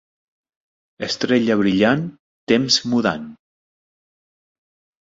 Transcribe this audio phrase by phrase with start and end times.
[1.07, 2.09] Estrella brillant,
[2.53, 3.31] temps mudant.